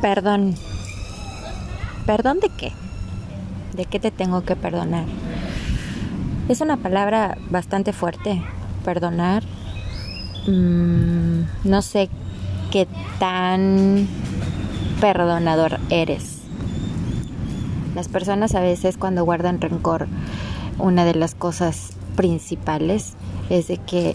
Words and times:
Perdón. 0.00 0.54
¿Perdón 2.06 2.38
de 2.40 2.50
qué? 2.50 2.72
¿De 3.74 3.84
qué 3.84 3.98
te 3.98 4.10
tengo 4.12 4.42
que 4.42 4.54
perdonar? 4.54 5.04
Es 6.48 6.60
una 6.60 6.76
palabra 6.76 7.36
bastante 7.50 7.92
fuerte. 7.92 8.40
Perdonar. 8.84 9.42
Mm, 10.46 11.42
no 11.64 11.82
sé 11.82 12.08
qué 12.70 12.86
tan 13.18 14.06
perdonador 15.00 15.78
eres. 15.90 16.38
Las 17.96 18.08
personas 18.08 18.54
a 18.54 18.60
veces 18.60 18.96
cuando 18.96 19.24
guardan 19.24 19.60
rencor, 19.60 20.06
una 20.78 21.04
de 21.04 21.14
las 21.14 21.34
cosas 21.34 21.90
principales 22.14 23.14
es 23.50 23.66
de 23.66 23.78
que 23.78 24.14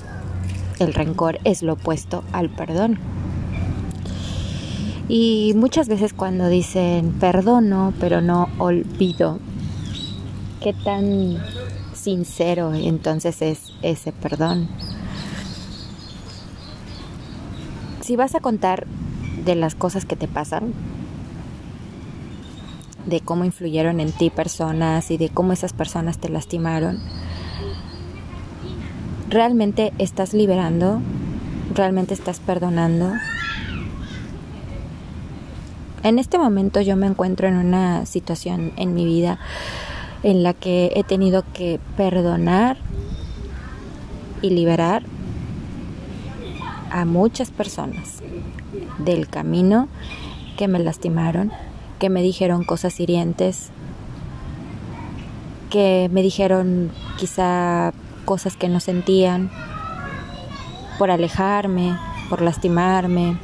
el 0.79 0.93
rencor 0.93 1.39
es 1.43 1.61
lo 1.61 1.73
opuesto 1.73 2.23
al 2.31 2.49
perdón. 2.49 2.99
Y 5.09 5.53
muchas 5.55 5.89
veces 5.89 6.13
cuando 6.13 6.47
dicen 6.47 7.11
perdono, 7.19 7.93
pero 7.99 8.21
no 8.21 8.49
olvido, 8.57 9.39
¿qué 10.61 10.73
tan 10.73 11.37
sincero 11.93 12.73
entonces 12.73 13.41
es 13.41 13.73
ese 13.81 14.13
perdón? 14.13 14.69
Si 18.01 18.15
vas 18.15 18.35
a 18.35 18.39
contar 18.39 18.87
de 19.45 19.55
las 19.55 19.75
cosas 19.75 20.05
que 20.05 20.15
te 20.15 20.27
pasan, 20.27 20.73
de 23.05 23.19
cómo 23.19 23.43
influyeron 23.43 23.99
en 23.99 24.11
ti 24.13 24.29
personas 24.29 25.11
y 25.11 25.17
de 25.17 25.29
cómo 25.29 25.51
esas 25.51 25.73
personas 25.73 26.17
te 26.17 26.29
lastimaron, 26.29 26.99
¿realmente 29.29 29.91
estás 29.97 30.33
liberando? 30.33 31.01
¿Realmente 31.73 32.13
estás 32.13 32.39
perdonando? 32.39 33.11
En 36.03 36.19
este 36.19 36.37
momento 36.37 36.81
yo 36.81 36.97
me 36.97 37.07
encuentro 37.07 37.47
en 37.47 37.55
una 37.55 38.05
situación 38.05 38.73
en 38.75 38.93
mi 38.93 39.05
vida 39.05 39.39
en 40.21 40.43
la 40.43 40.53
que 40.53 40.91
he 40.95 41.03
tenido 41.05 41.45
que 41.53 41.79
perdonar 41.95 42.77
y 44.41 44.49
liberar 44.49 45.03
a 46.91 47.05
muchas 47.05 47.51
personas 47.51 48.21
del 48.97 49.29
camino 49.29 49.87
que 50.57 50.67
me 50.67 50.79
lastimaron, 50.79 51.53
que 51.99 52.09
me 52.09 52.21
dijeron 52.21 52.65
cosas 52.65 52.99
hirientes, 52.99 53.69
que 55.69 56.09
me 56.11 56.21
dijeron 56.21 56.91
quizá 57.17 57.93
cosas 58.25 58.57
que 58.57 58.67
no 58.67 58.81
sentían, 58.81 59.49
por 60.99 61.11
alejarme, 61.11 61.97
por 62.29 62.41
lastimarme, 62.41 63.37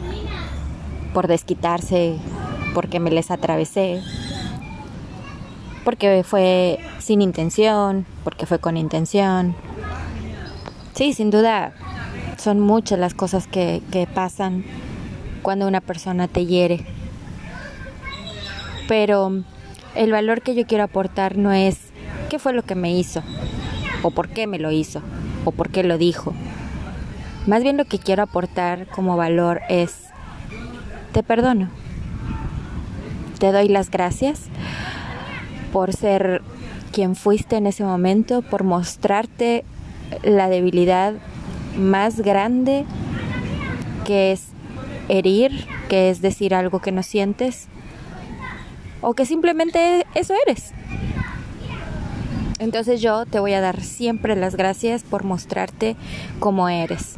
por 1.13 1.27
desquitarse 1.27 2.17
porque 2.73 3.00
me 3.00 3.12
les 3.12 3.31
atravesé, 3.31 4.02
porque 5.84 6.23
fue 6.23 6.80
sin 7.00 7.22
intención, 7.22 8.06
porque 8.23 8.45
fue 8.45 8.59
con 8.59 8.78
intención. 8.78 9.56
Sí, 10.94 11.14
sin 11.14 11.31
duda 11.31 11.73
son 12.38 12.59
muchas 12.59 13.00
las 13.00 13.14
cosas 13.14 13.47
que, 13.47 13.81
que 13.92 14.08
pasan 14.08 14.64
cuando 15.42 15.67
una 15.67 15.81
persona 15.81 16.28
te 16.28 16.45
hiere. 16.45 16.86
Pero 18.88 19.44
el 19.95 20.12
valor 20.12 20.42
que 20.42 20.56
yo 20.56 20.66
quiero 20.66 20.84
aportar 20.84 21.38
no 21.38 21.52
es 21.52 21.78
qué 22.30 22.40
fue 22.40 22.53
lo 22.53 22.64
que 22.64 22.75
me 22.75 22.94
hizo, 22.94 23.23
o 24.03 24.12
por 24.12 24.30
qué 24.30 24.47
me 24.47 24.59
lo 24.59 24.72
hizo, 24.72 25.02
o 25.45 25.52
por 25.52 25.70
qué 25.70 25.84
lo 25.84 25.97
dijo. 25.97 26.34
Más 27.47 27.64
bien 27.64 27.78
lo 27.78 27.86
que 27.86 28.00
quiero 28.00 28.23
aportar 28.23 28.88
como 28.88 29.17
valor 29.17 29.62
es, 29.70 30.09
te 31.14 31.23
perdono 31.23 31.78
te 33.39 33.51
doy 33.51 33.69
las 33.69 33.89
gracias 33.89 34.41
por 35.71 35.93
ser 35.93 36.41
quien 36.91 37.15
fuiste 37.15 37.55
en 37.55 37.67
ese 37.67 37.83
momento, 37.83 38.41
por 38.41 38.63
mostrarte 38.63 39.63
la 40.23 40.50
debilidad 40.50 41.13
más 41.78 42.22
grande 42.22 42.85
que 44.05 44.31
es 44.31 44.47
herir, 45.07 45.66
que 45.88 46.09
es 46.09 46.22
decir 46.22 46.53
algo 46.53 46.79
que 46.79 46.91
no 46.91 47.03
sientes 47.03 47.67
o 49.01 49.13
que 49.13 49.25
simplemente 49.25 50.05
eso 50.16 50.33
eres. 50.45 50.73
Entonces 52.59 53.01
yo 53.01 53.25
te 53.25 53.39
voy 53.39 53.53
a 53.53 53.61
dar 53.61 53.81
siempre 53.81 54.35
las 54.35 54.55
gracias 54.55 55.03
por 55.03 55.23
mostrarte 55.23 55.95
como 56.39 56.67
eres. 56.67 57.16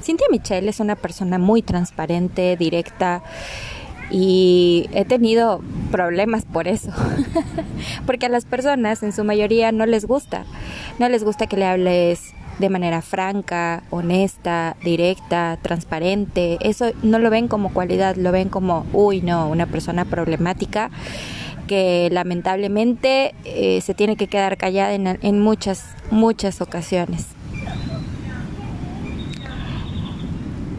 Cintia 0.00 0.26
Michelle 0.30 0.68
es 0.68 0.78
una 0.80 0.96
persona 0.96 1.38
muy 1.38 1.62
transparente, 1.62 2.56
directa 2.56 3.22
y 4.10 4.88
he 4.92 5.04
tenido 5.04 5.62
problemas 5.90 6.44
por 6.44 6.68
eso, 6.68 6.90
porque 8.06 8.26
a 8.26 8.28
las 8.28 8.44
personas 8.44 9.02
en 9.02 9.12
su 9.12 9.24
mayoría 9.24 9.72
no 9.72 9.86
les 9.86 10.06
gusta, 10.06 10.44
no 10.98 11.08
les 11.08 11.24
gusta 11.24 11.46
que 11.46 11.56
le 11.56 11.66
hables 11.66 12.34
de 12.58 12.68
manera 12.68 13.02
franca, 13.02 13.82
honesta, 13.90 14.76
directa, 14.84 15.58
transparente, 15.60 16.58
eso 16.60 16.92
no 17.02 17.18
lo 17.18 17.30
ven 17.30 17.48
como 17.48 17.72
cualidad, 17.72 18.16
lo 18.16 18.30
ven 18.32 18.48
como, 18.48 18.86
uy, 18.92 19.20
no, 19.20 19.48
una 19.48 19.66
persona 19.66 20.04
problemática 20.04 20.90
que 21.66 22.08
lamentablemente 22.12 23.34
eh, 23.44 23.80
se 23.80 23.94
tiene 23.94 24.16
que 24.16 24.28
quedar 24.28 24.56
callada 24.56 24.94
en, 24.94 25.18
en 25.20 25.40
muchas, 25.40 25.84
muchas 26.10 26.60
ocasiones. 26.60 27.26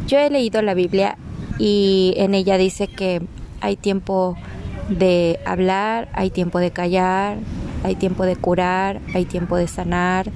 Yo 0.08 0.20
he 0.20 0.30
leído 0.30 0.62
la 0.62 0.76
Biblia 0.76 1.18
y 1.58 2.14
en 2.18 2.34
ella 2.34 2.58
dice 2.58 2.88
que 2.88 3.22
hay 3.62 3.76
tiempo 3.76 4.38
de 4.90 5.40
hablar, 5.46 6.10
hay 6.14 6.30
tiempo 6.30 6.60
de 6.60 6.72
callar, 6.72 7.38
hay 7.84 7.96
tiempo 7.96 8.26
de 8.26 8.36
curar, 8.36 9.00
hay 9.14 9.26
tiempo 9.26 9.58
de 9.58 9.68
sanar, 9.68 10.32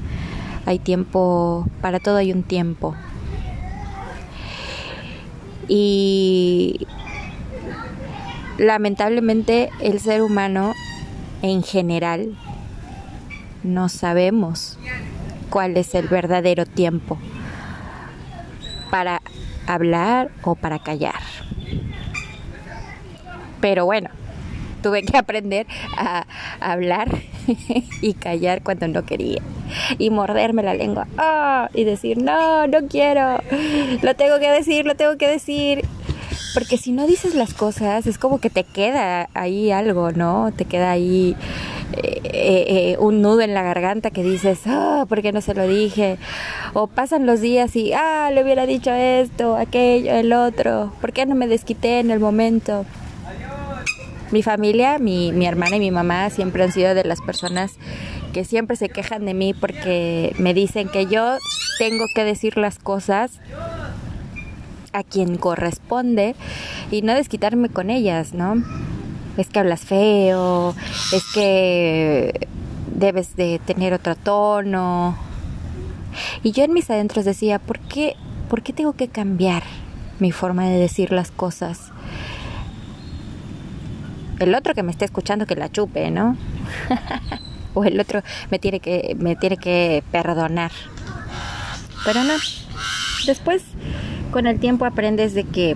hay 0.66 0.79
tiempo, 0.79 1.68
para 1.81 2.00
todo 2.00 2.18
hay 2.18 2.31
un 2.31 2.44
tiempo. 2.44 2.96
Y 5.68 6.88
lamentablemente 8.58 9.69
el 9.79 10.00
ser 10.00 10.22
humano 10.22 10.74
en 11.41 11.63
general 11.63 12.35
no 13.63 13.90
sabemos 13.90 14.78
cuál 15.50 15.78
es 15.78 15.96
el 15.96 16.08
verdadero 16.08 16.66
tiempo 16.66 17.18
para 18.90 19.22
hablar 19.74 20.31
o 20.44 20.56
para 20.56 20.80
callar. 20.80 21.19
Pero 23.62 23.85
bueno, 23.85 24.09
tuve 24.81 25.03
que 25.03 25.18
aprender 25.18 25.68
a 25.97 26.25
hablar 26.59 27.09
y 28.02 28.13
callar 28.13 28.63
cuando 28.63 28.88
no 28.88 29.06
quería. 29.06 29.41
Y 29.97 30.09
morderme 30.09 30.63
la 30.63 30.74
lengua. 30.74 31.08
¡ah! 31.18 31.69
y 31.74 31.84
decir, 31.84 32.22
no, 32.22 32.68
no 32.68 32.88
quiero. 32.88 33.40
Lo 34.02 34.16
tengo 34.16 34.40
que 34.40 34.50
decir, 34.50 34.85
lo 34.85 34.96
tengo 34.96 35.18
que 35.18 35.28
decir. 35.28 35.85
Porque 36.53 36.78
si 36.78 36.91
no 36.91 37.06
dices 37.06 37.35
las 37.35 37.53
cosas, 37.53 38.08
es 38.08 38.18
como 38.18 38.40
que 38.40 38.50
te 38.50 38.63
queda 38.63 39.29
ahí 39.35 39.72
algo, 39.72 40.12
¿no? 40.12 40.52
Te 40.56 40.66
queda 40.66 40.90
ahí 40.90 41.35
eh, 41.94 42.22
eh, 42.24 42.98
un 43.00 43.22
nudo 43.22 43.42
en 43.42 43.54
la 43.54 43.64
garganta 43.64 44.12
que 44.12 44.24
dices, 44.24 44.60
ah, 44.66 45.06
¿por 45.10 45.22
qué 45.22 45.32
no 45.32 45.42
se 45.42 45.54
lo 45.54 45.68
dije? 45.68 46.18
O 46.74 46.88
pasan 46.88 47.26
los 47.26 47.42
días 47.42 47.76
y, 47.76 47.94
ah, 47.94 48.30
le 48.34 48.44
hubiera 48.44 48.66
dicho 48.66 48.92
esto, 48.92 49.56
aquello, 49.56 50.12
el 50.12 50.34
otro, 50.34 50.94
¿por 51.02 51.14
qué 51.14 51.26
no 51.26 51.36
me 51.36 51.48
desquité 51.48 52.00
en 52.00 52.12
el 52.12 52.20
momento? 52.20 52.86
Mi 54.32 54.44
familia, 54.44 55.00
mi, 55.00 55.32
mi 55.32 55.48
hermana 55.48 55.78
y 55.78 55.80
mi 55.80 55.90
mamá 55.90 56.30
siempre 56.30 56.64
han 56.64 56.72
sido 56.72 56.94
de 56.94 57.04
las 57.04 57.20
personas 57.22 57.74
que 58.32 58.44
siempre 58.44 58.76
se 58.76 58.90
quejan 58.90 59.26
de 59.26 59.34
mí 59.34 59.56
porque 59.56 60.36
me 60.38 60.54
dicen 60.54 60.88
que 60.88 61.08
yo 61.08 61.38
tengo 61.80 62.06
que 62.14 62.24
decir 62.24 62.58
las 62.58 62.78
cosas 62.78 63.40
a 64.94 65.04
quien 65.04 65.38
corresponde 65.38 66.36
y 66.92 67.02
no 67.02 67.14
desquitarme 67.16 67.70
con 67.70 67.90
ellas, 67.90 68.34
¿no? 68.34 68.64
Es 69.37 69.49
que 69.49 69.59
hablas 69.59 69.81
feo, 69.81 70.76
es 71.14 71.23
que 71.34 72.47
debes 72.93 73.35
de 73.35 73.59
tener 73.66 73.93
otro 73.93 74.16
tono. 74.16 75.17
Y 76.43 76.52
yo 76.52 76.64
en 76.64 76.73
mis 76.73 76.90
adentros 76.90 77.26
decía, 77.26 77.59
¿por 77.59 77.79
qué, 77.79 78.16
¿por 78.49 78.64
qué 78.64 78.73
tengo 78.73 78.93
que 78.93 79.08
cambiar 79.08 79.64
mi 80.20 80.31
forma 80.31 80.67
de 80.67 80.78
decir 80.78 81.11
las 81.11 81.31
cosas? 81.31 81.91
El 84.40 84.55
otro 84.55 84.73
que 84.73 84.84
me 84.84 84.91
esté 84.91 85.05
escuchando 85.05 85.46
que 85.46 85.55
la 85.55 85.70
chupe, 85.70 86.11
¿no? 86.11 86.37
o 87.73 87.84
el 87.84 87.99
otro 87.99 88.22
me 88.49 88.59
tiene 88.59 88.79
que 88.79 89.16
me 89.20 89.35
tiene 89.35 89.58
que 89.58 90.03
perdonar. 90.11 90.72
Pero 92.05 92.23
no. 92.23 92.34
Después 93.25 93.64
con 94.32 94.47
el 94.47 94.59
tiempo 94.59 94.85
aprendes 94.85 95.34
de 95.34 95.43
que 95.43 95.75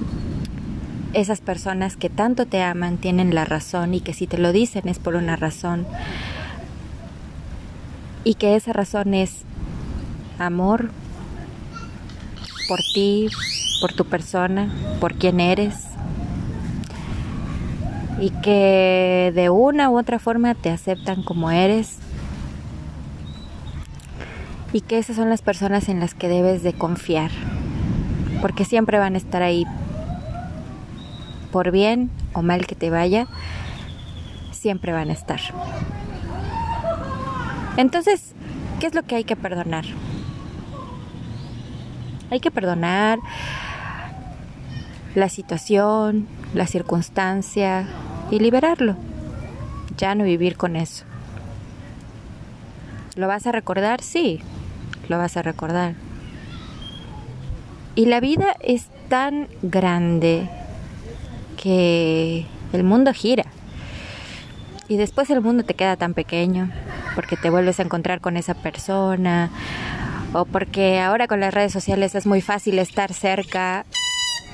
esas 1.14 1.42
personas 1.42 1.96
que 1.96 2.10
tanto 2.10 2.46
te 2.46 2.62
aman 2.62 2.98
tienen 2.98 3.36
la 3.36 3.46
razón 3.46 3.94
y 3.94 4.02
que 4.02 4.14
si 4.14 4.28
te 4.28 4.38
lo 4.38 4.52
dicen 4.52 4.88
es 4.88 5.00
por 5.00 5.16
una 5.16 5.36
razón. 5.36 5.86
Y 8.24 8.36
que 8.36 8.56
esa 8.56 8.74
razón 8.74 9.14
es 9.14 9.44
amor 10.40 10.92
por 12.68 12.80
ti, 12.94 13.30
por 13.82 13.94
tu 13.94 14.06
persona, 14.06 14.74
por 15.00 15.14
quien 15.16 15.40
eres. 15.40 15.76
y 18.20 18.30
que 18.30 19.34
de 19.36 19.50
una 19.50 19.90
u 19.90 19.98
otra 19.98 20.18
forma 20.18 20.56
te 20.56 20.70
aceptan 20.70 21.24
como 21.24 21.52
eres. 21.52 21.98
Y 24.72 24.80
que 24.80 24.98
esas 24.98 25.18
son 25.18 25.30
las 25.30 25.42
personas 25.42 25.90
en 25.90 26.00
las 26.00 26.14
que 26.14 26.30
debes 26.30 26.64
de 26.64 26.72
confiar. 26.72 27.32
Porque 28.40 28.64
siempre 28.64 28.98
van 28.98 29.16
a 29.16 29.18
estar 29.18 29.42
ahí 29.42 29.66
por 31.54 31.72
bien 31.72 32.10
o 32.34 32.42
mal 32.42 32.68
que 32.68 32.76
te 32.76 32.90
vaya 32.90 33.28
siempre 34.52 34.92
van 34.92 35.10
a 35.10 35.14
estar 35.14 35.40
entonces 37.78 38.34
¿qué 38.80 38.88
es 38.88 38.96
lo 38.96 39.04
que 39.04 39.16
hay 39.16 39.24
que 39.24 39.36
perdonar? 39.36 39.86
hay 42.32 42.40
que 42.40 42.50
perdonar 42.50 43.20
la 45.14 45.30
situación, 45.30 46.28
la 46.56 46.66
circunstancia 46.66 47.88
y 48.32 48.40
liberarlo. 48.40 48.96
Ya 49.98 50.16
no 50.16 50.24
vivir 50.24 50.58
con 50.58 50.76
eso. 50.76 51.06
¿Lo 53.16 53.28
vas 53.28 53.46
a 53.46 53.52
recordar? 53.52 54.02
Sí, 54.02 54.42
lo 55.08 55.20
vas 55.20 55.38
a 55.38 55.44
recordar. 55.44 55.94
Y 57.96 58.08
la 58.08 58.20
vida 58.20 58.56
es 58.60 58.88
tan 59.08 59.48
grande 59.62 60.50
que 61.64 62.46
el 62.74 62.84
mundo 62.84 63.14
gira. 63.14 63.46
Y 64.90 64.98
después 64.98 65.30
el 65.30 65.40
mundo 65.40 65.64
te 65.64 65.76
queda 65.76 65.96
tan 65.96 66.14
pequeño 66.14 66.70
porque 67.16 67.38
te 67.38 67.50
vuelves 67.50 67.80
a 67.80 67.84
encontrar 67.84 68.20
con 68.20 68.36
esa 68.36 68.54
persona 68.54 69.50
o 70.34 70.44
porque 70.44 71.00
ahora 71.00 71.28
con 71.28 71.40
las 71.40 71.54
redes 71.54 71.72
sociales 71.72 72.16
es 72.16 72.26
muy 72.26 72.42
fácil 72.42 72.80
estar 72.80 73.14
cerca 73.14 73.86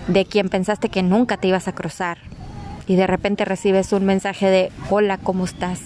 de 0.08 0.26
quien 0.26 0.50
pensaste 0.50 0.90
que 0.90 1.02
nunca 1.02 1.38
te 1.38 1.48
ibas 1.48 1.68
a 1.68 1.74
cruzar 1.74 2.20
y 2.86 2.96
de 2.96 3.08
repente 3.08 3.44
recibes 3.44 3.92
un 3.92 4.06
mensaje 4.06 4.46
de 4.48 4.72
hola, 4.92 5.18
¿cómo 5.18 5.46
estás? 5.46 5.82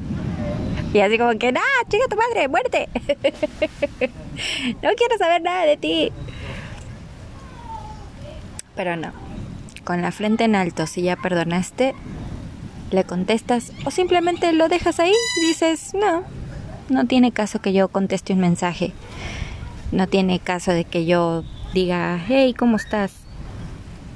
y 0.94 1.00
así 1.00 1.18
como 1.18 1.38
que, 1.38 1.48
¡ah, 1.48 1.86
chica 1.88 2.04
tu 2.08 2.16
madre, 2.16 2.48
muerte! 2.48 2.88
no 4.82 4.88
quiero 4.96 5.18
saber 5.18 5.42
nada 5.42 5.66
de 5.66 5.76
ti. 5.76 6.12
Pero 8.74 8.96
no, 8.96 9.12
con 9.90 10.02
la 10.02 10.12
frente 10.12 10.44
en 10.44 10.54
alto, 10.54 10.86
si 10.86 11.02
ya 11.02 11.16
perdonaste, 11.16 11.96
le 12.92 13.02
contestas 13.02 13.72
o 13.84 13.90
simplemente 13.90 14.52
lo 14.52 14.68
dejas 14.68 15.00
ahí 15.00 15.12
dices, 15.40 15.94
no, 15.94 16.22
no 16.88 17.08
tiene 17.08 17.32
caso 17.32 17.60
que 17.60 17.72
yo 17.72 17.88
conteste 17.88 18.32
un 18.32 18.38
mensaje. 18.38 18.92
No 19.90 20.06
tiene 20.06 20.38
caso 20.38 20.70
de 20.70 20.84
que 20.84 21.06
yo 21.06 21.42
diga, 21.74 22.20
hey, 22.28 22.54
¿cómo 22.56 22.76
estás? 22.76 23.10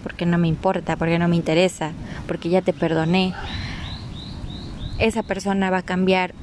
Porque 0.05 0.27
no 0.27 0.39
me 0.39 0.47
importa, 0.47 0.95
porque 0.95 1.19
no 1.19 1.27
me 1.27 1.35
interesa, 1.35 1.91
porque 2.29 2.51
ya 2.51 2.63
te 2.63 2.73
perdoné. 2.73 3.35
Esa 5.01 5.25
persona 5.25 5.71
va 5.71 5.79
a 5.79 5.83
cambiar 5.83 6.35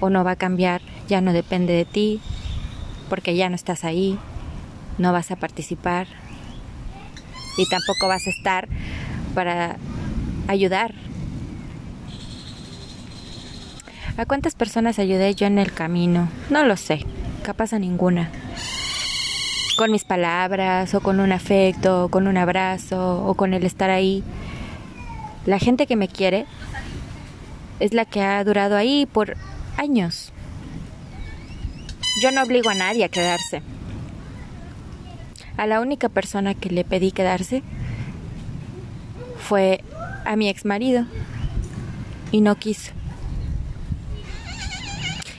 o 0.00 0.10
no 0.10 0.24
va 0.24 0.32
a 0.32 0.36
cambiar, 0.36 0.82
ya 1.08 1.22
no 1.22 1.32
depende 1.32 1.72
de 1.72 1.86
ti, 1.86 2.20
porque 3.08 3.34
ya 3.34 3.48
no 3.48 3.54
estás 3.54 3.84
ahí, 3.84 4.18
no 4.98 5.14
vas 5.14 5.30
a 5.30 5.36
participar 5.36 6.06
y 7.58 7.68
tampoco 7.68 8.08
vas 8.08 8.26
a 8.26 8.30
estar 8.30 8.68
para 9.34 9.76
ayudar 10.46 10.94
¿A 14.18 14.26
cuántas 14.26 14.56
personas 14.56 14.98
ayudé 14.98 15.32
yo 15.36 15.46
en 15.46 15.60
el 15.60 15.72
camino? 15.72 16.28
No 16.50 16.64
lo 16.64 16.76
sé, 16.76 17.06
capaz 17.44 17.72
a 17.72 17.78
ninguna. 17.78 18.32
Con 19.76 19.92
mis 19.92 20.02
palabras, 20.02 20.92
o 20.92 21.00
con 21.00 21.20
un 21.20 21.30
afecto, 21.30 22.06
o 22.06 22.08
con 22.08 22.26
un 22.26 22.36
abrazo, 22.36 23.24
o 23.24 23.34
con 23.34 23.54
el 23.54 23.64
estar 23.64 23.90
ahí. 23.90 24.24
La 25.46 25.60
gente 25.60 25.86
que 25.86 25.94
me 25.94 26.08
quiere 26.08 26.46
es 27.78 27.94
la 27.94 28.06
que 28.06 28.20
ha 28.20 28.42
durado 28.42 28.76
ahí 28.76 29.06
por 29.06 29.36
años. 29.76 30.32
Yo 32.20 32.32
no 32.32 32.42
obligo 32.42 32.70
a 32.70 32.74
nadie 32.74 33.04
a 33.04 33.08
quedarse. 33.08 33.62
A 35.58 35.66
la 35.66 35.80
única 35.80 36.08
persona 36.08 36.54
que 36.54 36.70
le 36.70 36.84
pedí 36.84 37.10
quedarse 37.10 37.64
fue 39.38 39.82
a 40.24 40.36
mi 40.36 40.48
ex 40.48 40.64
marido 40.64 41.04
y 42.30 42.42
no 42.42 42.54
quiso. 42.54 42.92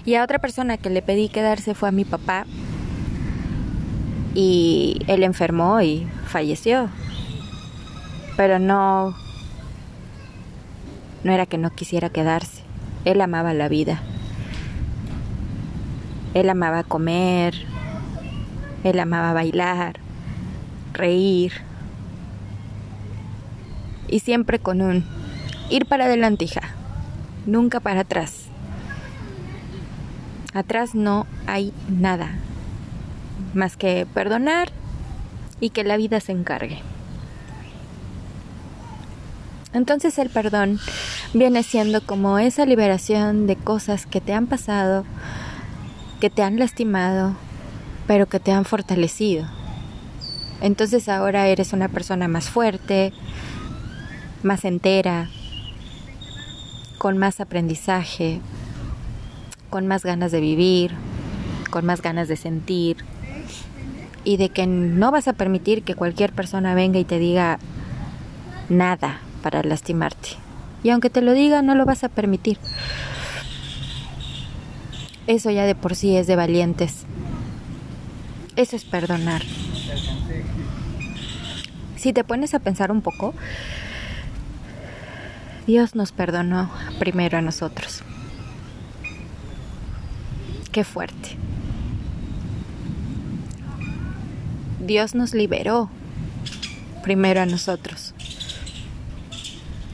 Y 0.04 0.16
a 0.16 0.24
otra 0.25 0.39
persona 0.39 0.75
que 0.75 0.89
le 0.89 1.01
pedí 1.01 1.30
quedarse 1.30 1.74
fue 1.74 1.88
a 1.88 1.94
mi 1.94 2.04
papá. 2.04 2.45
Y 4.36 5.01
él 5.07 5.24
enfermó 5.24 5.80
y 5.80 6.06
falleció. 6.27 6.89
Pero 8.36 8.60
no... 8.60 9.15
No 11.24 11.31
era 11.31 11.45
que 11.45 11.57
no 11.57 11.69
quisiera 11.69 12.10
quedarse. 12.10 12.63
Él 13.06 13.22
amaba 13.22 13.54
la 13.54 13.69
vida. 13.69 14.01
Él 16.33 16.50
amaba 16.50 16.83
comer. 16.83 17.54
Él 18.83 19.00
amaba 19.00 19.31
bailar. 19.31 20.09
Reír. 20.94 21.53
Y 24.07 24.19
siempre 24.19 24.59
con 24.59 24.81
un 24.81 25.06
ir 25.69 25.86
para 25.86 26.06
adelante, 26.06 26.45
hija. 26.45 26.62
Nunca 27.45 27.80
para 27.80 28.01
atrás. 28.01 28.45
Atrás 30.53 30.95
no 30.95 31.27
hay 31.45 31.74
nada 31.88 32.31
más 33.53 33.77
que 33.77 34.07
perdonar 34.13 34.69
y 35.59 35.69
que 35.69 35.83
la 35.83 35.97
vida 35.97 36.19
se 36.19 36.31
encargue. 36.31 36.81
Entonces 39.74 40.18
el 40.18 40.30
perdón 40.30 40.80
viene 41.33 41.62
siendo 41.62 42.01
como 42.01 42.39
esa 42.39 42.65
liberación 42.65 43.45
de 43.45 43.56
cosas 43.56 44.07
que 44.07 44.19
te 44.19 44.33
han 44.33 44.47
pasado, 44.47 45.06
que 46.19 46.31
te 46.31 46.41
han 46.41 46.57
lastimado, 46.57 47.36
pero 48.07 48.25
que 48.25 48.39
te 48.39 48.51
han 48.51 48.65
fortalecido. 48.65 49.45
Entonces 50.62 51.08
ahora 51.08 51.48
eres 51.48 51.74
una 51.74 51.88
persona 51.88 52.28
más 52.28 52.50
fuerte, 52.50 53.14
más 54.44 54.66
entera, 54.66 55.30
con 56.98 57.18
más 57.18 57.40
aprendizaje, 57.40 58.42
con 59.70 59.88
más 59.88 60.04
ganas 60.04 60.32
de 60.32 60.42
vivir, 60.42 60.92
con 61.70 61.86
más 61.86 62.02
ganas 62.02 62.28
de 62.28 62.36
sentir 62.36 62.98
y 64.24 64.38
de 64.38 64.50
que 64.50 64.68
no 64.68 65.12
vas 65.12 65.28
a 65.28 65.34
permitir 65.34 65.84
que 65.84 65.96
cualquier 65.96 66.34
persona 66.34 66.74
venga 66.74 67.00
y 67.00 67.06
te 67.06 67.20
diga 67.20 67.60
nada 68.68 69.22
para 69.42 69.64
lastimarte. 69.64 70.30
Y 70.84 70.89
aunque 70.89 71.10
te 71.10 71.22
lo 71.22 71.34
diga, 71.34 71.62
no 71.62 71.75
lo 71.75 71.86
vas 71.86 72.04
a 72.04 72.10
permitir. 72.10 72.58
Eso 75.28 75.51
ya 75.51 75.66
de 75.66 75.75
por 75.75 75.96
sí 75.96 76.16
es 76.16 76.28
de 76.28 76.36
valientes. 76.36 77.06
Eso 78.56 78.75
es 78.75 78.84
perdonar. 78.84 79.44
Si 82.00 82.13
te 82.13 82.24
pones 82.24 82.53
a 82.53 82.60
pensar 82.60 82.94
un 82.94 83.01
poco, 83.01 83.34
Dios 85.68 85.96
nos 85.96 86.13
perdonó 86.13 86.72
primero 86.98 87.38
a 87.38 87.41
nosotros. 87.41 88.03
Qué 90.72 90.86
fuerte. 90.86 91.36
Dios 94.79 95.13
nos 95.13 95.34
liberó 95.34 95.89
primero 97.03 97.41
a 97.41 97.46
nosotros, 97.46 98.13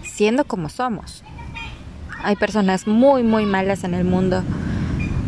siendo 0.04 0.46
como 0.46 0.70
somos. 0.70 1.24
Hay 2.24 2.36
personas 2.36 2.86
muy, 2.86 3.24
muy 3.24 3.48
malas 3.48 3.84
en 3.84 3.96
el 3.96 4.06
mundo 4.06 4.44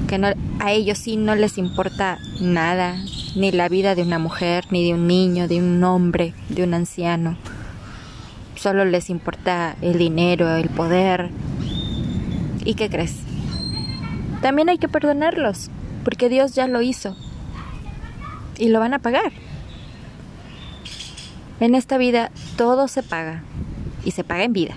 que 0.08 0.20
no, 0.20 0.28
a 0.60 0.72
ellos 0.74 1.00
sí 1.00 1.18
no 1.18 1.34
les 1.34 1.58
importa 1.58 2.20
nada, 2.40 2.96
ni 3.36 3.52
la 3.52 3.70
vida 3.70 3.96
de 3.96 4.04
una 4.04 4.20
mujer, 4.20 4.66
ni 4.72 4.86
de 4.86 4.94
un 4.94 5.08
niño, 5.08 5.48
de 5.48 5.60
un 5.60 5.84
hombre, 5.84 6.34
de 6.50 6.64
un 6.64 6.74
anciano. 6.74 7.38
Solo 8.56 8.86
les 8.86 9.10
importa 9.10 9.76
el 9.82 9.98
dinero, 9.98 10.56
el 10.56 10.70
poder. 10.70 11.30
¿Y 12.66 12.74
qué 12.74 12.90
crees? 12.90 13.28
también 14.42 14.70
hay 14.70 14.78
que 14.78 14.88
perdonarlos, 14.88 15.70
porque 16.04 16.30
Dios 16.30 16.54
ya 16.54 16.68
lo 16.68 16.82
hizo 16.82 17.16
y 18.58 18.70
lo 18.70 18.80
van 18.80 18.94
a 18.94 19.00
pagar. 19.00 19.32
En 21.60 21.76
esta 21.76 21.98
vida 21.98 22.32
todo 22.56 22.88
se 22.88 23.04
paga 23.04 23.44
y 24.06 24.12
se 24.12 24.24
paga 24.24 24.44
en 24.44 24.54
vida. 24.54 24.76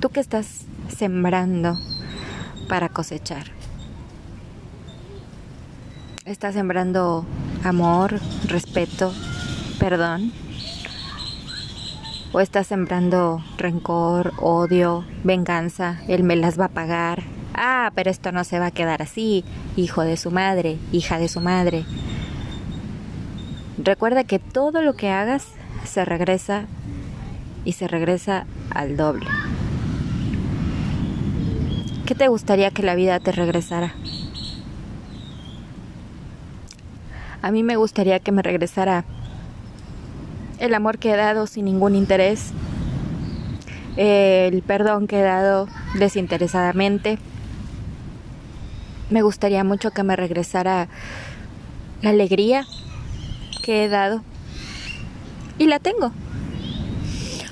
Tú 0.00 0.08
que 0.08 0.20
estás 0.20 0.64
sembrando 0.88 1.78
para 2.68 2.88
cosechar. 2.88 3.55
Estás 6.26 6.54
sembrando 6.54 7.24
amor, 7.64 8.20
respeto, 8.46 9.12
perdón 9.78 10.32
o 12.32 12.40
estás 12.40 12.66
sembrando 12.66 13.42
rencor, 13.56 14.34
odio, 14.38 15.06
venganza, 15.24 16.02
él 16.06 16.22
me 16.22 16.36
las 16.36 16.60
va 16.60 16.66
a 16.66 16.68
pagar. 16.68 17.22
Ah, 17.54 17.90
pero 17.94 18.10
esto 18.10 18.30
no 18.30 18.44
se 18.44 18.58
va 18.58 18.66
a 18.66 18.70
quedar 18.70 19.00
así, 19.00 19.42
hijo 19.74 20.02
de 20.02 20.18
su 20.18 20.30
madre, 20.30 20.76
hija 20.92 21.18
de 21.18 21.28
su 21.28 21.40
madre. 21.40 21.86
Recuerda 23.78 24.24
que 24.24 24.38
todo 24.38 24.82
lo 24.82 24.96
que 24.96 25.08
hagas 25.08 25.46
se 25.84 26.04
regresa 26.04 26.66
y 27.64 27.72
se 27.72 27.88
regresa 27.88 28.44
al 28.68 28.98
doble. 28.98 29.26
¿Qué 32.04 32.14
te 32.14 32.28
gustaría 32.28 32.70
que 32.70 32.82
la 32.82 32.94
vida 32.94 33.18
te 33.18 33.32
regresara? 33.32 33.94
A 37.46 37.52
mí 37.52 37.62
me 37.62 37.76
gustaría 37.76 38.18
que 38.18 38.32
me 38.32 38.42
regresara 38.42 39.04
el 40.58 40.74
amor 40.74 40.98
que 40.98 41.12
he 41.12 41.16
dado 41.16 41.46
sin 41.46 41.66
ningún 41.66 41.94
interés, 41.94 42.50
el 43.96 44.62
perdón 44.62 45.06
que 45.06 45.20
he 45.20 45.22
dado 45.22 45.68
desinteresadamente. 45.94 47.20
Me 49.10 49.22
gustaría 49.22 49.62
mucho 49.62 49.92
que 49.92 50.02
me 50.02 50.16
regresara 50.16 50.88
la 52.02 52.10
alegría 52.10 52.66
que 53.62 53.84
he 53.84 53.88
dado. 53.88 54.22
Y 55.56 55.66
la 55.66 55.78
tengo. 55.78 56.10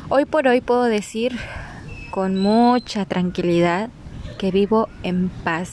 Hoy 0.09 0.25
por 0.25 0.49
hoy 0.49 0.61
puedo 0.61 0.83
decir 0.83 1.39
con 2.11 2.37
mucha 2.37 3.05
tranquilidad 3.05 3.91
que 4.39 4.51
vivo 4.51 4.89
en 5.05 5.29
paz, 5.29 5.71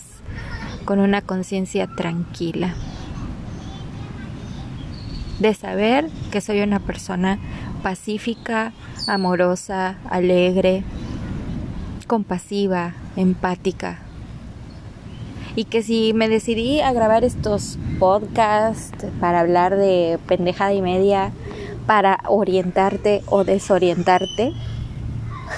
con 0.86 1.00
una 1.00 1.24
conciencia 1.24 1.88
tranquila 1.88 2.75
de 5.42 5.56
saber 5.56 6.08
que 6.32 6.40
soy 6.40 6.62
una 6.62 6.80
persona 6.80 7.40
pacífica, 7.82 8.74
amorosa, 9.08 9.98
alegre, 10.10 10.84
compasiva, 12.06 12.94
empática. 13.16 14.00
Y 15.56 15.66
que 15.66 15.82
si 15.82 16.14
me 16.14 16.30
decidí 16.30 16.80
a 16.80 16.94
grabar 16.94 17.24
estos 17.24 17.80
podcasts 18.00 19.06
para 19.20 19.40
hablar 19.40 19.76
de 19.76 20.20
pendejada 20.28 20.74
y 20.74 20.82
media, 20.82 21.32
para 21.88 22.20
orientarte 22.28 23.24
o 23.26 23.44
desorientarte, 23.44 24.54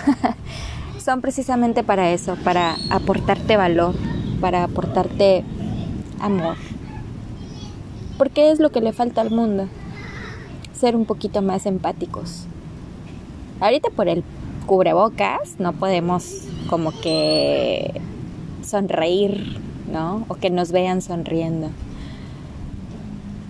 son 0.98 1.20
precisamente 1.20 1.84
para 1.84 2.12
eso, 2.12 2.38
para 2.44 2.78
aportarte 2.90 3.58
valor, 3.58 3.94
para 4.40 4.64
aportarte 4.64 5.44
amor. 6.22 6.56
Porque 8.24 8.52
es 8.52 8.62
lo 8.62 8.72
que 8.72 8.80
le 8.80 8.94
falta 8.94 9.20
al 9.20 9.32
mundo. 9.32 9.68
Ser 10.72 10.96
un 10.96 11.04
poquito 11.04 11.42
más 11.42 11.66
empáticos. 11.66 12.46
Ahorita 13.60 13.90
por 13.90 14.08
el 14.08 14.24
cubrebocas 14.66 15.60
no 15.60 15.74
podemos 15.74 16.46
como 16.70 16.98
que 17.02 18.00
sonreír, 18.66 19.60
¿no? 19.92 20.24
O 20.30 20.36
que 20.36 20.50
nos 20.50 20.72
vean 20.72 21.02
sonriendo. 21.02 21.68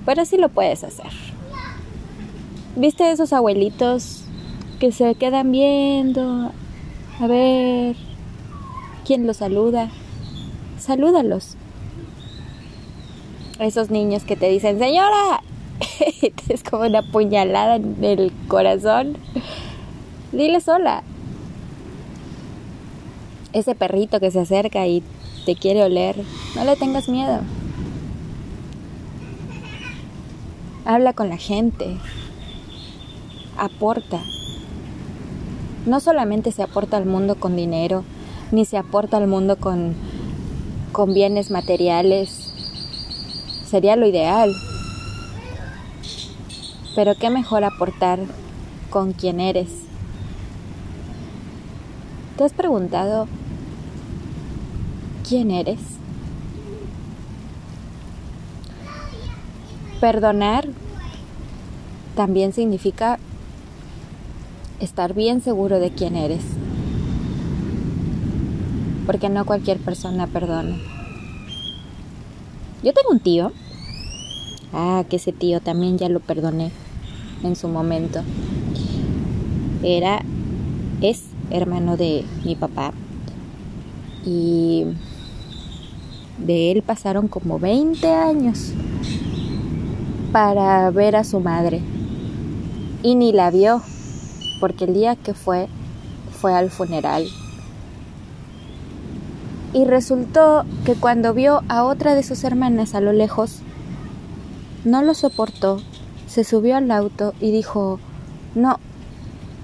Pero 0.07 0.25
sí 0.25 0.37
lo 0.37 0.49
puedes 0.49 0.83
hacer. 0.83 1.11
¿Viste 2.75 3.11
esos 3.11 3.31
abuelitos 3.31 4.23
que 4.79 4.91
se 4.91 5.13
quedan 5.13 5.51
viendo? 5.51 6.51
A 7.19 7.27
ver, 7.27 7.95
¿quién 9.05 9.27
los 9.27 9.37
saluda? 9.37 9.91
Salúdalos 10.79 11.57
esos 13.63 13.89
niños 13.89 14.23
que 14.23 14.35
te 14.35 14.49
dicen, 14.49 14.79
señora, 14.79 15.41
es 16.49 16.63
como 16.63 16.83
una 16.83 17.01
puñalada 17.01 17.75
en 17.75 18.03
el 18.03 18.31
corazón. 18.47 19.17
Dile 20.31 20.61
sola. 20.61 21.03
Ese 23.53 23.75
perrito 23.75 24.19
que 24.19 24.31
se 24.31 24.39
acerca 24.39 24.87
y 24.87 25.03
te 25.45 25.55
quiere 25.55 25.83
oler, 25.83 26.15
no 26.55 26.63
le 26.65 26.75
tengas 26.75 27.07
miedo. 27.07 27.41
Habla 30.85 31.13
con 31.13 31.29
la 31.29 31.37
gente. 31.37 31.97
Aporta. 33.57 34.21
No 35.85 35.99
solamente 35.99 36.51
se 36.51 36.63
aporta 36.63 36.97
al 36.97 37.05
mundo 37.05 37.35
con 37.35 37.55
dinero, 37.55 38.03
ni 38.51 38.65
se 38.65 38.77
aporta 38.77 39.17
al 39.17 39.27
mundo 39.27 39.57
con, 39.57 39.95
con 40.91 41.13
bienes 41.13 41.51
materiales, 41.51 42.42
sería 43.73 43.95
lo 43.95 44.05
ideal. 44.05 44.53
Pero 46.95 47.15
qué 47.15 47.31
mejor 47.31 47.63
aportar 47.63 48.19
con 48.91 49.13
quien 49.13 49.39
eres. 49.39 49.69
¿Te 52.37 52.43
has 52.43 52.53
preguntado 52.53 53.27
quién 55.27 55.49
eres? 55.49 55.79
Perdonar 59.99 60.67
también 62.15 62.53
significa 62.53 63.17
estar 64.79 65.15
bien 65.15 65.41
seguro 65.41 65.79
de 65.79 65.89
quién 65.89 66.15
eres. 66.15 66.43
Porque 69.07 69.29
no 69.29 69.45
cualquier 69.45 69.79
persona 69.79 70.27
perdona. 70.27 70.77
Yo 72.83 72.93
tengo 72.93 73.09
un 73.09 73.19
tío 73.19 73.51
Ah, 74.73 75.03
que 75.07 75.17
ese 75.17 75.31
tío 75.31 75.61
también 75.61 75.99
ya 75.99 76.09
lo 76.09 76.19
perdoné 76.19 76.71
en 77.43 77.55
su 77.55 77.67
momento. 77.67 78.21
Era, 79.83 80.23
es 81.01 81.25
hermano 81.51 81.95
de 81.95 82.25
mi 82.43 82.55
papá. 82.55 82.91
Y 84.25 84.85
de 86.39 86.71
él 86.71 86.81
pasaron 86.81 87.27
como 87.27 87.59
20 87.59 88.07
años 88.07 88.73
para 90.31 90.89
ver 90.89 91.15
a 91.15 91.23
su 91.23 91.39
madre. 91.39 91.81
Y 93.03 93.13
ni 93.13 93.31
la 93.31 93.51
vio, 93.51 93.81
porque 94.59 94.85
el 94.85 94.95
día 94.95 95.15
que 95.15 95.35
fue, 95.35 95.67
fue 96.31 96.53
al 96.55 96.71
funeral. 96.71 97.27
Y 99.73 99.85
resultó 99.85 100.65
que 100.85 100.95
cuando 100.95 101.33
vio 101.33 101.61
a 101.67 101.83
otra 101.83 102.15
de 102.15 102.23
sus 102.23 102.43
hermanas 102.43 102.95
a 102.95 103.01
lo 103.01 103.11
lejos, 103.11 103.61
no 104.85 105.01
lo 105.01 105.13
soportó, 105.13 105.81
se 106.27 106.43
subió 106.43 106.77
al 106.77 106.91
auto 106.91 107.33
y 107.39 107.51
dijo, 107.51 107.99
no, 108.55 108.79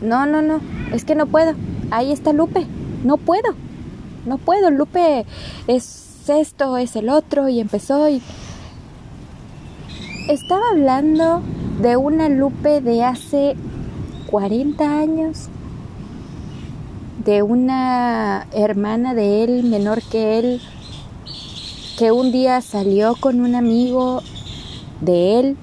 no, 0.01 0.25
no, 0.25 0.41
no, 0.41 0.61
es 0.93 1.03
que 1.03 1.15
no 1.15 1.27
puedo, 1.27 1.53
ahí 1.91 2.11
está 2.11 2.33
Lupe, 2.33 2.65
no 3.03 3.17
puedo, 3.17 3.55
no 4.25 4.37
puedo, 4.37 4.71
Lupe 4.71 5.25
es 5.67 6.29
esto, 6.29 6.77
es 6.77 6.95
el 6.95 7.09
otro 7.09 7.49
y 7.49 7.59
empezó 7.59 8.07
y... 8.09 8.21
Estaba 10.27 10.69
hablando 10.71 11.41
de 11.81 11.97
una 11.97 12.29
Lupe 12.29 12.81
de 12.81 13.03
hace 13.03 13.55
40 14.29 14.99
años, 14.99 15.47
de 17.25 17.41
una 17.41 18.45
hermana 18.53 19.15
de 19.15 19.43
él, 19.43 19.63
menor 19.63 20.03
que 20.03 20.37
él, 20.37 20.61
que 21.97 22.11
un 22.11 22.31
día 22.31 22.61
salió 22.61 23.15
con 23.15 23.41
un 23.41 23.55
amigo 23.55 24.21
de 25.01 25.39
él. 25.39 25.57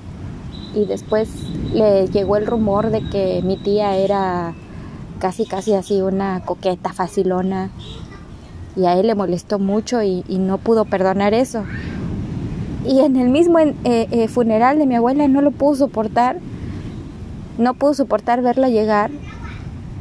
Y 0.74 0.84
después 0.84 1.28
le 1.72 2.08
llegó 2.08 2.36
el 2.36 2.46
rumor 2.46 2.90
de 2.90 3.00
que 3.08 3.42
mi 3.42 3.56
tía 3.56 3.96
era 3.96 4.54
casi 5.18 5.46
casi 5.46 5.72
así 5.72 6.02
una 6.02 6.40
coqueta 6.44 6.92
facilona. 6.92 7.70
Y 8.76 8.84
a 8.84 8.94
él 8.94 9.06
le 9.06 9.14
molestó 9.14 9.58
mucho 9.58 10.02
y, 10.02 10.22
no 10.28 10.58
pudo 10.58 10.84
perdonar 10.84 11.32
eso. 11.32 11.64
Y 12.84 13.00
en 13.00 13.16
el 13.16 13.30
mismo 13.30 13.58
eh, 13.58 13.72
eh, 13.84 14.28
funeral 14.28 14.78
de 14.78 14.86
mi 14.86 14.94
abuela 14.94 15.26
no 15.28 15.40
lo 15.40 15.50
pudo 15.50 15.74
soportar, 15.76 16.38
no 17.58 17.74
pudo 17.74 17.94
soportar 17.94 18.42
verla 18.42 18.68
llegar 18.68 19.10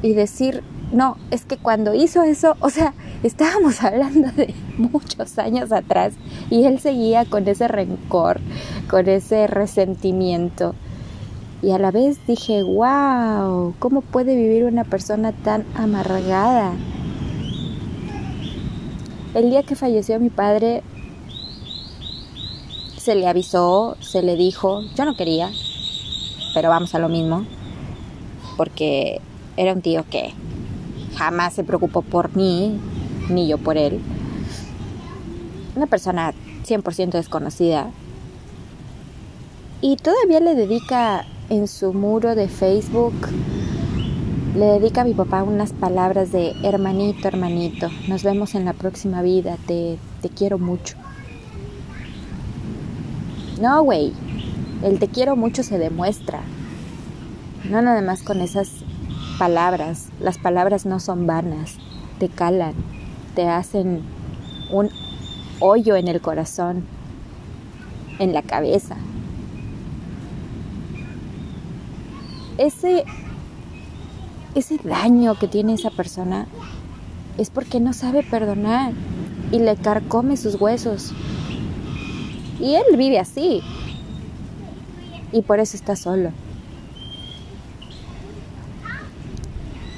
y 0.02 0.14
decir, 0.14 0.62
no, 0.96 1.18
es 1.30 1.44
que 1.44 1.58
cuando 1.58 1.94
hizo 1.94 2.24
eso, 2.24 2.56
o 2.62 2.70
sea, 2.70 2.94
estábamos 3.22 3.84
hablando 3.84 4.32
de 4.32 4.56
muchos 4.78 5.38
años 5.38 5.74
atrás 5.74 6.14
y 6.50 6.64
él 6.64 6.80
seguía 6.80 7.26
con 7.26 7.46
ese 7.50 7.68
rencor, 7.68 8.40
con 8.90 9.10
ese 9.10 9.48
resentimiento. 9.48 10.74
Y 11.62 11.72
a 11.72 11.80
la 11.80 11.92
vez 11.92 12.26
dije, 12.28 12.64
wow, 12.64 13.74
¿cómo 13.78 14.02
puede 14.02 14.36
vivir 14.36 14.64
una 14.64 14.86
persona 14.86 15.34
tan 15.34 15.66
amargada? 15.76 16.72
El 19.34 19.50
día 19.50 19.64
que 19.64 19.76
falleció 19.76 20.18
mi 20.22 20.30
padre, 20.30 20.82
se 22.96 23.16
le 23.16 23.28
avisó, 23.28 23.98
se 24.00 24.24
le 24.24 24.38
dijo, 24.38 24.82
yo 24.96 25.04
no 25.04 25.18
quería, 25.18 25.52
pero 26.54 26.70
vamos 26.70 26.96
a 26.96 27.00
lo 27.00 27.10
mismo, 27.10 27.46
porque 28.56 29.20
era 29.58 29.74
un 29.74 29.82
tío 29.82 30.06
que 30.10 30.34
jamás 31.18 31.54
se 31.54 31.64
preocupó 31.64 32.02
por 32.02 32.36
mí, 32.36 32.80
ni 33.30 33.48
yo 33.48 33.58
por 33.58 33.78
él. 33.78 34.02
Una 35.76 35.88
persona 35.88 36.34
100% 36.66 37.12
desconocida. 37.12 37.90
Y 39.82 39.98
todavía 39.98 40.40
le 40.40 40.56
dedica 40.56 41.26
en 41.50 41.68
su 41.68 41.94
muro 41.94 42.36
de 42.36 42.48
Facebook, 42.48 43.14
le 44.56 44.66
dedica 44.66 45.02
a 45.02 45.04
mi 45.04 45.14
papá 45.14 45.44
unas 45.44 45.74
palabras 45.74 46.32
de 46.32 46.54
hermanito, 46.64 47.28
hermanito, 47.28 47.90
nos 48.08 48.24
vemos 48.24 48.56
en 48.56 48.66
la 48.66 48.74
próxima 48.74 49.22
vida, 49.22 49.58
te, 49.68 49.98
te 50.22 50.30
quiero 50.30 50.58
mucho. 50.58 50.96
No, 53.62 53.84
güey, 53.84 54.14
el 54.84 55.00
te 55.00 55.08
quiero 55.08 55.36
mucho 55.36 55.64
se 55.64 55.78
demuestra. 55.78 56.42
No 57.70 57.82
nada 57.82 58.02
más 58.02 58.22
con 58.22 58.42
esas 58.42 58.85
palabras. 59.38 60.10
Las 60.20 60.38
palabras 60.38 60.86
no 60.86 61.00
son 61.00 61.28
vanas, 61.28 61.78
te 62.20 62.30
calan, 62.30 62.74
te 63.36 63.48
hacen 63.48 64.02
un 64.72 64.90
hoyo 65.60 65.96
en 65.96 66.08
el 66.08 66.22
corazón, 66.22 66.86
en 68.20 68.34
la 68.34 68.42
cabeza. 68.42 68.98
Ese, 72.58 73.04
ese 74.56 74.78
daño 74.84 75.36
que 75.36 75.48
tiene 75.48 75.74
esa 75.74 75.90
persona 75.90 76.48
es 77.38 77.50
porque 77.50 77.80
no 77.80 77.94
sabe 77.94 78.24
perdonar 78.24 78.94
y 79.52 79.60
le 79.60 79.76
carcome 79.76 80.38
sus 80.38 80.56
huesos. 80.56 81.14
Y 82.60 82.76
él 82.76 82.98
vive 82.98 83.20
así. 83.20 83.62
Y 85.32 85.42
por 85.42 85.60
eso 85.60 85.76
está 85.76 85.98
solo. 85.98 86.32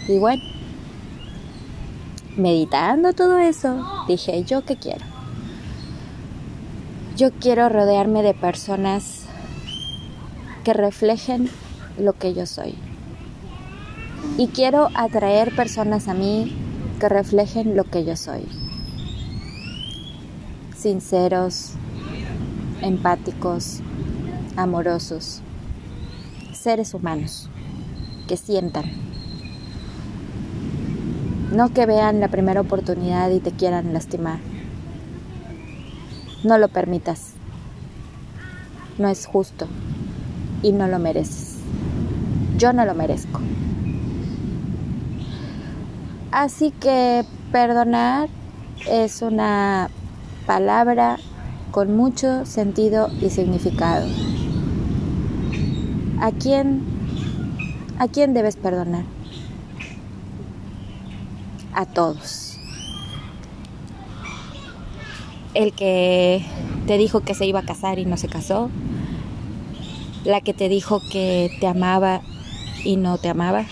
Y 0.08 0.18
bueno, 0.20 0.42
meditando 2.38 3.14
todo 3.14 3.38
eso, 3.40 3.86
dije, 4.08 4.44
¿yo 4.44 4.64
qué 4.64 4.78
quiero? 4.78 5.04
Yo 7.18 7.32
quiero 7.32 7.68
rodearme 7.68 8.24
de 8.24 8.34
personas 8.34 9.24
que 10.64 10.74
reflejen 10.74 11.50
lo 11.98 12.14
que 12.14 12.34
yo 12.34 12.46
soy. 12.46 12.76
Y 14.38 14.48
quiero 14.48 14.90
atraer 14.94 15.56
personas 15.56 16.08
a 16.08 16.14
mí 16.14 16.56
que 17.00 17.10
reflejen 17.10 17.76
lo 17.76 17.84
que 17.84 18.06
yo 18.06 18.16
soy. 18.16 18.46
Sinceros, 20.78 21.72
empáticos, 22.82 23.82
amorosos, 24.56 25.42
seres 26.54 26.94
humanos, 26.94 27.50
que 28.28 28.38
sientan. 28.38 29.17
No 31.52 31.74
que 31.74 31.86
vean 31.86 32.20
la 32.20 32.28
primera 32.28 32.60
oportunidad 32.60 33.30
y 33.30 33.40
te 33.40 33.52
quieran 33.52 33.94
lastimar. 33.94 34.40
No 36.44 36.58
lo 36.58 36.68
permitas. 36.68 37.34
No 38.98 39.08
es 39.08 39.26
justo 39.26 39.68
y 40.62 40.74
no 40.74 40.88
lo 40.88 41.00
mereces. 41.00 41.56
Yo 42.58 42.74
no 42.74 42.86
lo 42.86 42.94
merezco. 42.96 43.40
Así 46.32 46.72
que 46.72 47.24
perdonar 47.52 48.28
es 48.90 49.22
una 49.22 49.90
palabra 50.46 51.18
con 51.72 51.96
mucho 51.96 52.46
sentido 52.46 53.10
y 53.22 53.30
significado. 53.30 54.06
¿A 56.20 56.32
quién, 56.32 56.84
a 58.00 58.08
quién 58.08 58.34
debes 58.34 58.58
perdonar? 58.58 59.17
A 61.78 61.86
todos. 61.86 62.58
El 65.54 65.74
que 65.74 66.44
te 66.88 66.98
dijo 66.98 67.22
que 67.22 67.36
se 67.36 67.46
iba 67.46 67.60
a 67.60 67.66
casar 67.66 68.00
y 68.00 68.06
no 68.06 68.18
se 68.18 68.28
casó. 68.28 68.72
La 70.26 70.42
que 70.42 70.54
te 70.54 70.70
dijo 70.70 71.02
que 71.12 71.56
te 71.60 71.68
amaba 71.68 72.22
y 72.84 72.96
no 72.96 73.20
te 73.20 73.30
amaba. 73.30 73.66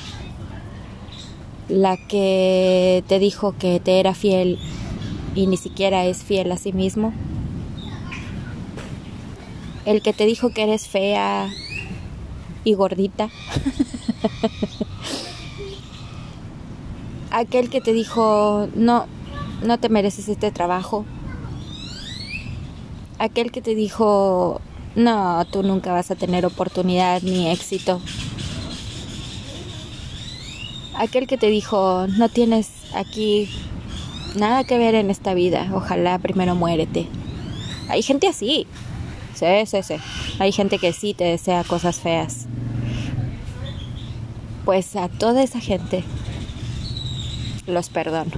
La 1.67 1.97
que 1.97 3.03
te 3.07 3.17
dijo 3.17 3.55
que 3.57 3.79
te 3.79 4.00
era 4.00 4.13
fiel 4.13 4.59
y 5.33 5.47
ni 5.47 5.57
siquiera 5.57 6.05
es 6.05 6.24
fiel 6.24 6.51
a 6.51 6.57
sí 6.57 6.74
mismo 6.74 7.12
el 9.85 10.01
que 10.01 10.13
te 10.13 10.25
dijo 10.25 10.50
que 10.50 10.63
eres 10.63 10.88
fea 10.88 11.47
y 12.63 12.74
gordita, 12.74 13.29
aquel 17.36 17.70
que 17.70 17.82
te 17.82 17.92
dijo 17.92 18.69
no, 18.76 19.08
no 19.62 19.78
te 19.78 19.89
mereces 19.89 20.30
este 20.30 20.52
trabajo, 20.52 21.04
aquel 23.19 23.52
que 23.52 23.62
te 23.62 23.76
dijo 23.76 24.62
no, 24.95 25.45
tú 25.52 25.62
nunca 25.62 25.91
vas 25.91 26.12
a 26.12 26.15
tener 26.15 26.45
oportunidad 26.45 27.21
ni 27.24 27.52
éxito, 27.52 28.00
aquel 30.98 31.28
que 31.28 31.38
te 31.38 31.48
dijo 31.48 32.08
no 32.08 32.30
tienes 32.30 32.69
aquí 32.93 33.50
nada 34.38 34.63
que 34.63 34.78
ver 34.78 34.95
en 34.95 35.12
esta 35.12 35.34
vida, 35.34 35.69
ojalá 35.74 36.17
primero 36.19 36.56
muérete. 36.56 37.08
Hay 37.89 38.02
gente 38.02 38.28
así. 38.28 38.65
Sí, 39.36 39.45
sí, 39.65 39.84
sí. 39.84 39.95
Hay 40.39 40.52
gente 40.52 40.80
que 40.80 40.91
sí 40.91 41.13
te 41.13 41.26
desea 41.26 41.63
cosas 41.65 42.00
feas. 42.00 42.48
Pues 44.63 44.95
a 44.95 45.08
toda 45.10 45.43
esa 45.43 45.60
gente 45.60 46.04
los 47.67 47.89
perdono. 47.89 48.32